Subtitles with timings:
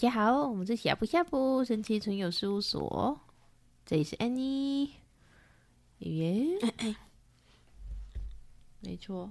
[0.00, 3.20] 大家好，我们是呷哺呷哺神奇存有事务所，
[3.84, 4.94] 这里是安妮，
[5.98, 6.96] 圆圆，
[8.80, 9.30] 没错，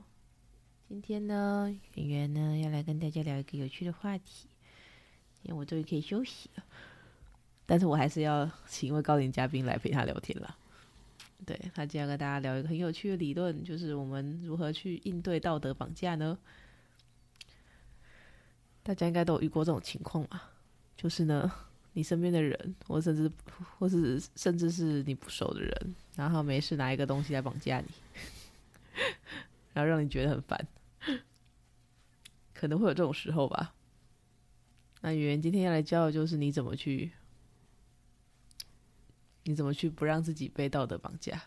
[0.87, 4.47] 今天呢，圆圆呢要来跟大家聊一个有趣的话题，
[5.41, 6.63] 因为我终于可以休息了，
[7.65, 10.55] 但是我还是要请一位高龄嘉宾来陪他聊天了。
[11.47, 16.37] 对，他今天要跟大家聊一个很有趣的理论，就是我们如何去应对道德绑架呢？
[18.83, 20.51] 大家应该都有遇过这种情况吧？
[21.01, 21.49] 就是呢，
[21.93, 23.31] 你身边的人，或甚至，
[23.77, 27.87] 或是甚至是你不熟的人，然后没事拿一个东西来绑架你，
[29.71, 30.67] 然后让你觉得很烦，
[32.53, 33.73] 可能会有这种时候吧。
[34.99, 37.13] 那圆圆今天要来教的就是你怎么去，
[39.45, 41.43] 你怎么去不让自己被道德绑架。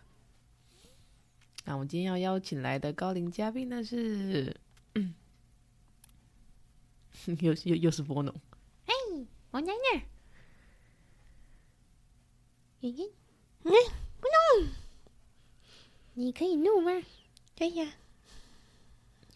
[1.65, 4.59] 那我们今天要邀请来的高龄嘉宾呢是，
[7.39, 8.33] 又又又是波农。
[9.53, 10.03] 我奶奶，
[12.79, 13.07] 圆圆，
[13.61, 13.71] 嗯，
[14.19, 14.67] 不能，
[16.15, 16.91] 你可以怒吗？
[17.55, 17.93] 可以呀。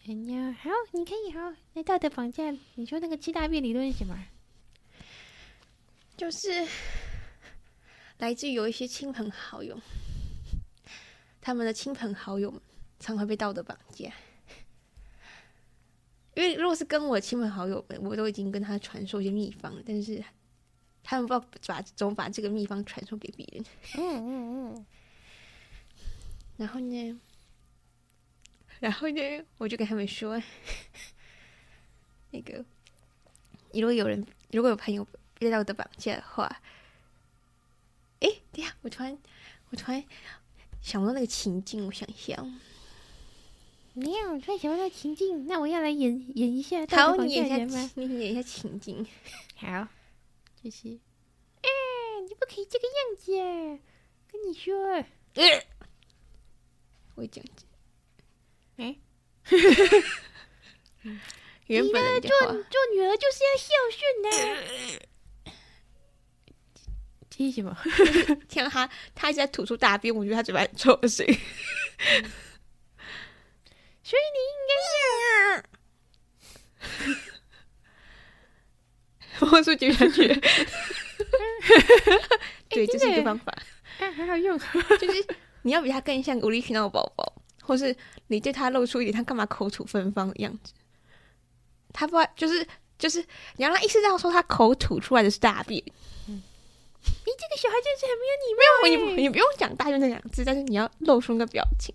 [0.02, 1.54] 人家好，你可以好。
[1.72, 4.18] 那道德绑架，你说那个七大变理论是什么？
[6.16, 6.66] 就是
[8.16, 9.80] 来自于有一些亲朋好友，
[11.40, 12.60] 他们的亲朋好友
[12.98, 14.12] 常会被道德绑架。
[16.38, 20.22] 因为如果是跟我的亲朋好友们，我都已经跟他传授一些秘方了，但是
[21.02, 23.64] 他们不知道把怎么把这个秘方传授给别人。
[23.96, 24.86] 嗯嗯嗯。
[26.56, 27.20] 然后呢，
[28.78, 30.40] 然后呢，我就跟他们说，
[32.30, 32.64] 那个，
[33.72, 35.04] 如果有人，如果有朋友
[35.40, 36.62] 被道德绑架的话，
[38.20, 39.18] 哎，对呀，我突然，
[39.70, 40.04] 我突然
[40.80, 42.36] 想到那个情境，我想一下。
[43.98, 46.86] 没有，我突然想到那个情境，那我要来演演一下。
[46.90, 49.06] 好，你演一下，你演一下情境。
[49.56, 49.88] 好，
[50.62, 50.88] 就是，
[51.62, 51.68] 哎，
[52.28, 53.78] 你不可以这个样子啊！
[54.30, 54.72] 跟你说，
[55.34, 55.64] 呃，
[57.16, 57.66] 我讲讲，
[58.76, 58.96] 哎，
[61.66, 62.54] 原本的做做
[62.94, 64.28] 女儿就是要孝顺呢。
[67.30, 67.76] 这是什么？
[68.48, 71.38] 听到他，他一直在吐出大便，我觉得他嘴巴很臭的声音。
[74.08, 74.72] 所以你应该
[79.36, 80.26] 是， 我说接下去，
[82.70, 83.54] 对，这是一个方法，
[83.98, 84.58] 很好用。
[84.98, 85.22] 就是
[85.60, 87.30] 你要比他更像无理取闹的宝宝，
[87.62, 87.94] 或是
[88.28, 90.72] 你对他露出一点他干嘛口吐芬芳的样子。
[91.92, 92.66] 他不，就是
[92.98, 93.22] 就是
[93.56, 95.84] 你要让他意识到说他口吐出来的是大便。
[96.28, 96.42] 嗯，
[97.04, 98.62] 你这个小孩真是很没有礼貌。
[98.84, 101.94] 没有，你你不用讲大便那两个字，但是你要露出那个表情。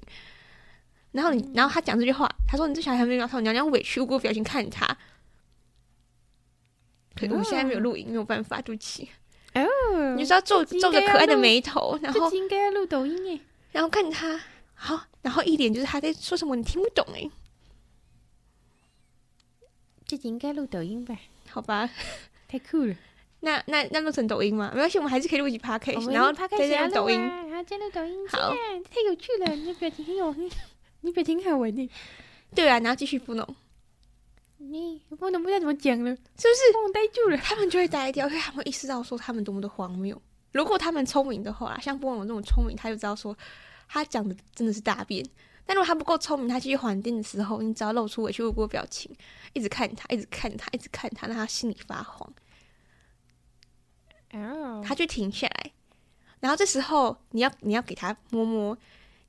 [1.14, 4.86] 然后你，然后他讲这句话，他说：“你这小孩还没有，他说你要用委屈无辜表情看他。”
[7.16, 9.10] 可是我现在没有录音，没有办法，对不起。
[9.54, 13.40] 哦，你知道皱皱着可爱的眉头，然后应该要录抖音耶。
[13.72, 14.42] 然后看他，
[14.74, 17.30] 好，然后一脸就是他在说什么，你听不懂哎。
[20.08, 21.16] 这集应该录抖音吧？
[21.50, 21.88] 好吧，
[22.50, 22.96] 太酷了。
[23.42, 24.72] 那那那录成抖音吗？
[24.74, 27.20] 没关系，我们还是可以录一集 podcast，然后再录抖音。
[27.20, 28.50] 然后再录抖音，好，
[28.90, 30.34] 太有趣了，你的表情很有。
[31.04, 31.90] 你别挺好玩的，
[32.56, 33.56] 对啊，然后继续糊弄。
[34.58, 36.78] 你不能不知道怎么讲了，是不是？
[36.82, 40.20] 我呆住了，他们就会呆掉，因为他们意识到说他们多么的荒谬。
[40.54, 43.38] 如果他们聪明的话，像波龙这种聪明，他就知道说
[43.90, 45.26] 他讲的真的是大便。
[45.66, 49.14] 但如果他不够聪明，他继续还电的时候，你只要露出委屈无辜的表情，
[49.52, 52.34] 一直看他，一直看他，一直看他，让他心里发慌。
[54.32, 55.72] 哦，他就停下来，
[56.40, 58.78] 然后这时候你要你要给他摸摸。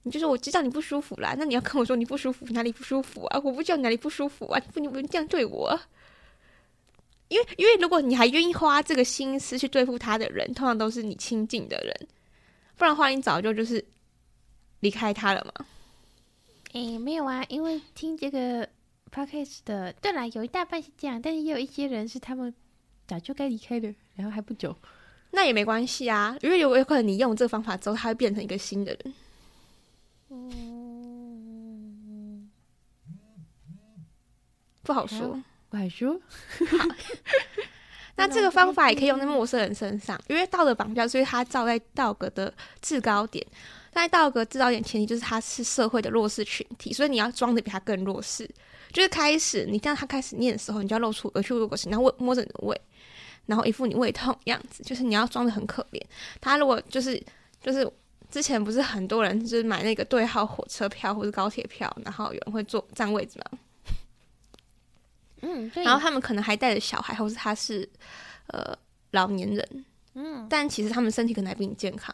[0.04, 3.40] 你就说我知道你不舒服啦，那你要跟我说你不舒服哪里不舒服啊？
[3.42, 4.60] 我不知道哪里不舒服啊！
[4.72, 5.80] 不，你不能这样对我，
[7.28, 12.08] 因为因为如果你还愿意花这个心思去对付他的人，通常都是你亲近的人，
[12.76, 13.82] 不然的话你早就就是
[14.80, 15.66] 离开他了嘛。
[16.74, 18.68] 诶，没有啊，因为听这个
[19.10, 22.52] podcast 的，对啦，有一大半是这样，但是也有一些人是他们
[23.06, 24.76] 早就该离开的，然后还不久，
[25.30, 29.14] 那也没关系啊，因为有有可能你用这个方法之后，他会变成一个新的人。
[30.34, 32.50] 嗯，
[34.82, 36.20] 不好说，不好说。
[38.16, 43.44] 那这个方法也可以用在陌生人身上，因为道德绑架，所以他照在道格的制高点。
[43.92, 48.48] 在道格制高点前提就是他是社会的弱势群体，所以你要装的比他更弱势。
[48.92, 52.80] 就是开始你让他开始念的时候，你就要露出委屈无辜，然后摸着你的胃，
[53.46, 56.00] 然后一副你胃痛样子，就是你要装的很可怜。
[56.40, 57.20] 他如果就是
[57.60, 57.90] 就是。
[58.34, 63.58] 之前不是很多人就是买那个对号火车票或者高铁票，然后有人会坐占位置吗？
[65.42, 65.84] 嗯，对。
[65.84, 67.88] 然后他们可能还带着小孩，或是他是
[68.48, 68.76] 呃
[69.12, 69.84] 老年人，
[70.14, 72.12] 嗯，但其实他们身体可能还比你健康。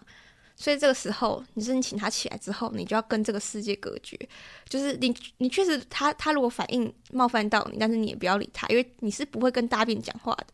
[0.56, 4.14] 所以这个时候，你是你请他起来之后，你就要跟这个世界隔绝。
[4.68, 10.46] 就是你，你确实他他如果反应冒犯到你，但是你也不要理他，因为你是不会跟大便讲话的。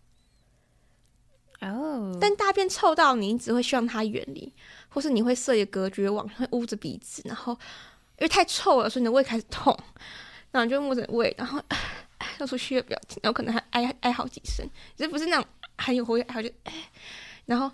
[1.66, 2.16] 哦。
[2.20, 4.52] 但大便臭到你，你只会希望他远离，
[4.96, 7.52] 或是你会设一个隔绝网，会捂着鼻子，然后
[8.18, 9.78] 因为太臭了，所以你的胃开始痛，
[10.50, 11.62] 然后就捂着胃，然后
[12.38, 14.66] 露出虚的表情，然后可能还哀哀好几声，
[14.96, 15.46] 这不是那种
[15.76, 16.54] 很有活跃，还有就
[17.44, 17.70] 然后。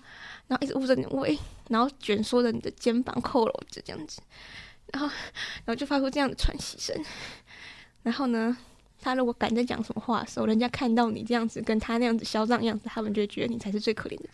[0.49, 1.39] 然后一直捂着你的胃，
[1.69, 4.21] 然后卷缩着你的肩膀，佝僂着这样子，
[4.93, 6.95] 然后，然后就发出这样的喘息声。
[8.03, 8.55] 然后呢，
[9.01, 14.29] 他如果敢在讲什么话的时候，人家看到你这样子，跟他那样子嚣张的样子，他们就觉得你才是最可怜的，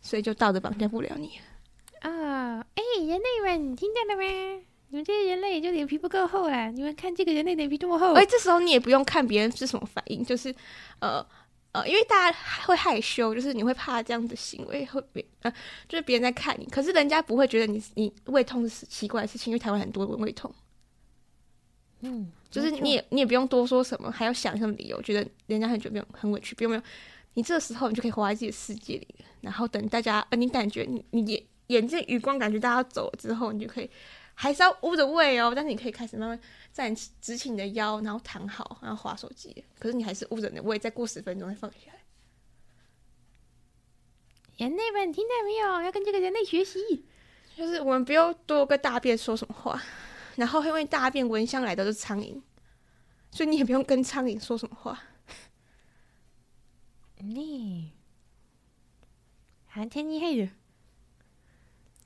[0.00, 1.38] 所以就道德绑架不了你！
[3.10, 4.22] 人类们，你听见了吗？
[4.90, 6.70] 你们这些人类就脸皮不够厚啊！
[6.70, 8.12] 你们看这个人类脸皮这么厚。
[8.12, 10.54] 哎，这时候你也不用看别人是什么反应，就是
[11.00, 11.26] 呃。
[11.72, 12.36] 呃，因为大家
[12.66, 15.52] 会害羞，就是你会怕这样的行为会别呃，
[15.88, 20.52] 就是别人在看你，可是人家不会觉得你你胃痛是奇怪的事情，因为台湾很多人胃痛，
[22.00, 26.82] 嗯，就是你也你也不用多说什么，还要想什么理由，觉得人家很久没有很委屈，不用不用，
[27.34, 29.06] 你这个时候你就可以活在自己的世界里，
[29.40, 33.90] 然后等大家呃，你感觉你你眼眼睛余光感觉大家走了之后，你就可以。
[34.34, 36.40] 还是要捂着胃哦，但是你可以开始慢慢
[36.72, 39.64] 站起，直起你的腰，然后躺好，然后划手机。
[39.78, 42.00] 可是你还是捂着你的胃，再过十分钟再放下来。
[44.56, 45.82] 人类们听到没有？
[45.82, 47.04] 要跟这个人类学习，
[47.54, 49.82] 就是我们不要多跟大便说什么话，
[50.36, 52.40] 然后因为大便闻香来的都是苍蝇，
[53.30, 55.02] 所以你也不用跟苍蝇说什么话。
[57.20, 57.92] 你
[59.66, 60.50] 还挺厉害的，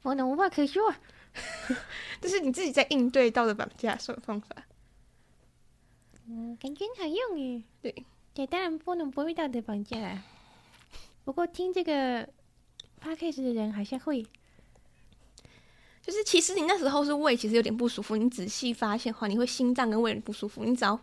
[0.05, 0.95] 我能无话可说。
[2.21, 4.55] 这是你自己在应对道德绑架什么方法？
[6.27, 7.63] 嗯，感觉好用耶。
[7.83, 10.23] 对，对，当然不能不会道德绑架啦。
[11.25, 12.27] 不过听这个
[13.03, 14.23] podcast 的人好像会，
[16.01, 20.99] 就是其实你那时候是胃其实有点不舒服，你仔细发现的话，你会心脏跟胃不舒服，你只要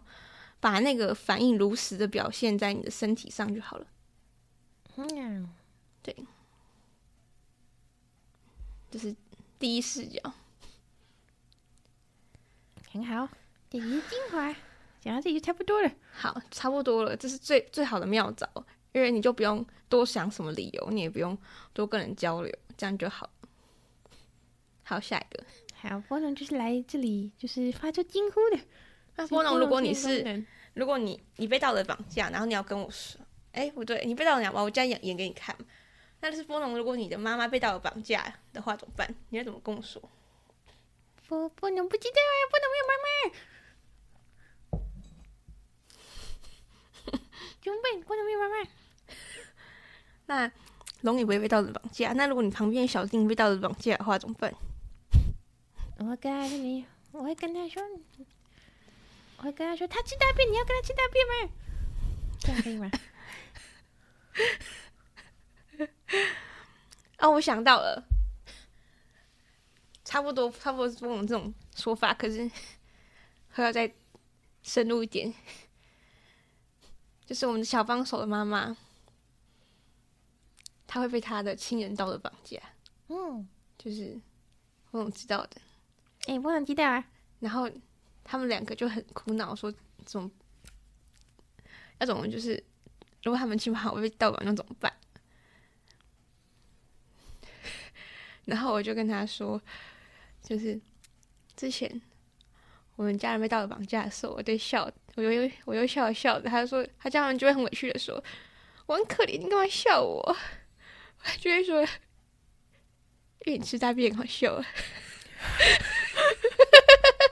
[0.59, 3.86] 把那个反应如实的表现在你的身体上就好了。
[4.95, 5.50] 嗯，
[6.01, 6.15] 对，
[8.91, 9.15] 就是。
[9.61, 10.19] 第一视角，
[12.91, 13.29] 很好。
[13.69, 14.51] 这是精华，
[14.99, 15.91] 讲到这里就差不多了。
[16.11, 17.15] 好，差不多了。
[17.15, 18.49] 这是最最好的妙招，
[18.91, 21.38] 因为你就不用多想什么理由，你也不用
[21.73, 23.29] 多跟人交流，这样就好。
[24.81, 25.44] 好，下一个。
[25.75, 28.63] 好，波农就是来这里就是发出惊呼的。
[29.15, 33.21] 那波农，如果你是，如果你你被道德绑架，然后你要跟我说，
[33.51, 35.55] 哎、欸，不对，你被道德绑架，我这样演演给你看。
[36.21, 39.13] 那就是波农，如果你的妈妈被道德绑架的话怎么办？
[39.29, 40.01] 你要怎么跟我说？
[41.27, 43.07] 波波农不知道呀，波农没有妈妈。
[47.62, 48.01] 怎么办？
[48.01, 48.56] 波农没有妈妈。
[50.27, 50.51] 那
[51.01, 52.13] 龙也不会被道德绑架。
[52.13, 54.53] 那如果你旁边小丁被道德绑架的话怎么办？
[55.97, 57.81] 我会跟他说，我会跟他说，
[59.38, 61.33] 我会跟他说，他吃大便，你要跟他吃大便吗？
[62.39, 62.91] 这样可以吗？
[67.19, 68.03] 哦，我想到了，
[70.03, 72.50] 差不多，差不多是我们这种说法，可是
[73.49, 73.94] 还要再
[74.63, 75.33] 深入一点，
[77.25, 78.75] 就是我们的小帮手的妈妈，
[80.87, 82.59] 她会被她的亲人道德绑架，
[83.07, 83.47] 嗯，
[83.78, 84.19] 就是
[84.90, 85.61] 波农知道的，
[86.25, 87.06] 哎、欸，波农知道啊，
[87.40, 87.69] 然后
[88.23, 89.73] 他们两个就很苦恼，说
[90.06, 90.30] 怎么
[91.99, 92.63] 要怎么，就是
[93.23, 94.92] 如果他们亲朋好友被道德绑架怎么办？
[98.45, 99.62] 然后我就跟他说，
[100.42, 100.80] 就是
[101.56, 102.02] 之前
[102.95, 106.50] 我们家人被道德绑架的时候，我在笑，我又我又笑了笑的。
[106.50, 108.24] 他就说，他家人就会很委屈的说
[108.88, 110.19] ：“我很可怜，你干嘛笑我？”
[111.24, 111.81] 我就会说
[113.45, 114.56] ：“因为你吃大便好笑。”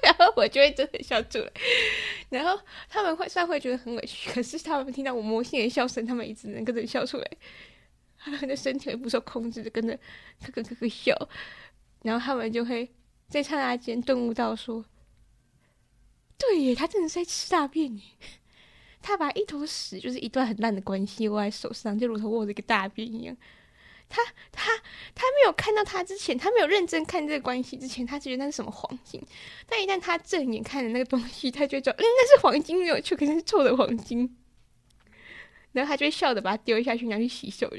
[0.04, 1.52] 然后我就会真的笑出来。
[2.30, 7.32] 然后他们会虽然会觉得很委屈，可是他们听到我魔性的笑声，他们一直能跟着笑出来。
[8.20, 9.96] 他的身体不受控制的跟着
[10.40, 11.30] 咯咯咯咯笑，
[12.04, 12.90] 然后他们就会
[13.28, 14.84] 在刹那间顿悟到说
[16.38, 18.04] ：“对耶，他真的是在吃大便耶！
[19.02, 23.38] 他把一坨屎，就是一段很烂的关系握在手上，就如同握着一个大便一样。
[24.10, 24.22] 他
[24.52, 24.72] 他
[25.14, 29.22] 他没有看到他之前，他没有认真看这个关系之前，他觉得那是什么黄金。
[29.68, 34.36] 但一旦他正眼看着那个东西，他就会说：‘嗯，那是黄金没有错，可是是臭的黄金。
[35.72, 37.72] ’然后他就会笑着把它丢下去，拿去洗手。”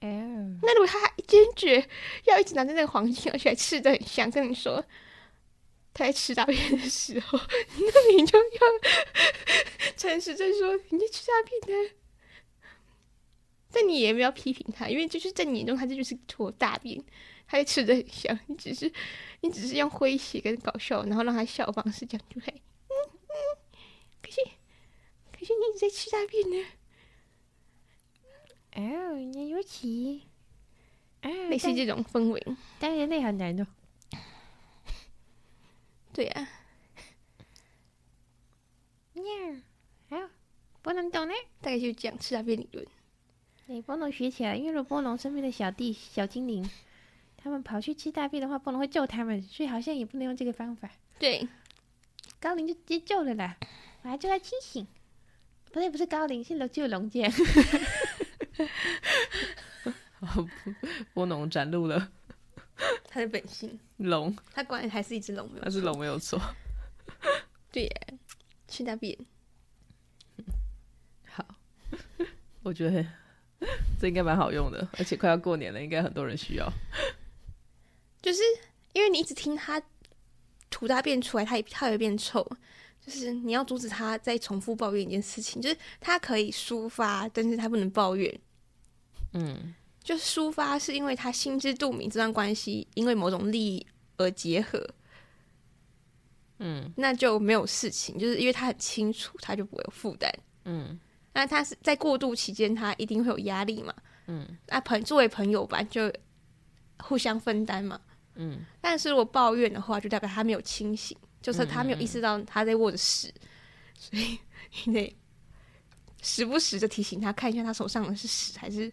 [0.00, 1.86] 嗯，那如果他还坚决
[2.24, 4.82] 要一直拿着那个黄金，而且还吃的很香，跟你说
[5.92, 8.44] 他在吃大便的时候， 那你就要
[9.96, 11.90] 诚实的说你在吃大便呢？
[13.72, 17.00] 但你也没有批评他，因为就是在你眼中，他这就是坨大便，
[17.46, 18.36] 他也吃的很香。
[18.46, 18.90] 你只是
[19.42, 22.46] 你只是用诙谐跟搞笑，然后让他笑的方式讲出来。
[24.22, 24.40] 可是
[25.30, 26.66] 可是你一直在吃大便呢。
[28.80, 30.22] 哦，那尤其
[31.20, 33.66] 啊，类似这种氛围，当然那很难的。
[36.12, 36.48] 对呀、啊。
[39.14, 39.62] 呀，
[40.08, 40.28] 还有
[40.80, 41.34] 波隆懂呢？
[41.60, 42.86] 大概就这样吃大便理论。
[43.66, 46.68] 对，波龙学起来，因为如果波龙身边的小弟小精灵，
[47.36, 50.90] 他们跑去吃大便的话，波龙会救他们，所以好像也不能用这个方法。
[51.18, 51.46] 对，
[52.40, 53.56] 高龄就直接救了啦，
[54.02, 54.86] 我还叫他清醒。
[55.66, 57.30] 不对，不是高龄，是龙救龙剑。
[61.14, 62.10] 波农展露了
[63.08, 66.40] 他的本性，龙，他果然还是一只龙，没有错，他是龙没有错。
[67.70, 68.18] 对耶，
[68.68, 69.16] 吃大便。
[71.28, 71.44] 好，
[72.62, 73.04] 我觉得
[74.00, 76.72] 这应该蛮好用的，而且快要过年了，应该很多人需要。
[78.22, 78.40] 就是
[78.92, 79.82] 因为你一直听他
[80.68, 82.46] 吐大便出来，他也他也会变臭。
[83.00, 88.40] 就是你要阻止他再重复抱怨一件事情，就是他可以抒发，但是他不能抱怨。
[89.32, 94.84] 嗯，就是抒发是因为他心知肚明这段关系因为某种利益而结合。
[96.58, 100.30] 嗯，那就没有事情，就是因为他很清楚，他就不会有负担。
[100.64, 100.98] 嗯，
[101.32, 103.94] 那他是在过渡期间，他一定会有压力嘛。
[104.26, 106.12] 嗯，那朋作为朋友吧，就
[106.98, 108.00] 互相分担嘛。
[108.34, 111.16] 嗯，但是如果抱怨的话，就代表他没有清醒。
[111.42, 113.32] 就是他没有意识到他在握着屎，
[113.98, 114.38] 所以
[114.84, 115.16] 你得
[116.20, 118.92] 时不时的提醒他，看一下他手上的是屎还是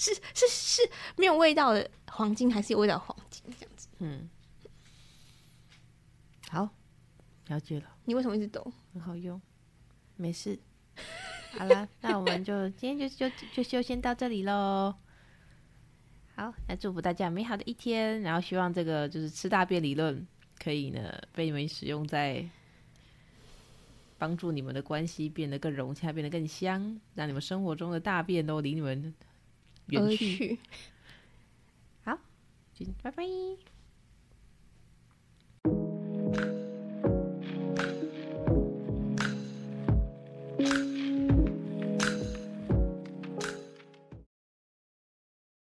[0.00, 3.86] 是是是没有味道的黄金，还是有味道的黄金这样子。
[3.98, 4.30] 嗯，
[6.48, 6.70] 好，
[7.48, 7.96] 了解了。
[8.06, 8.72] 你为什么一直抖？
[8.94, 9.38] 很好用，
[10.16, 10.58] 没事。
[11.58, 14.94] 好了，那我们就今天就就就就先到这里喽。
[16.34, 20.26] 好，那祝福大家美好的一天，然后希望这个就是吃大便理论。
[20.58, 22.48] 可以呢，被你们使用在
[24.16, 29.14] 帮助你们的关系变得更融洽，变得更香，让你们生活中的大便都离你们
[29.90, 30.36] 远去。
[30.36, 30.58] 去
[32.04, 32.18] 好，
[33.02, 33.24] 拜拜。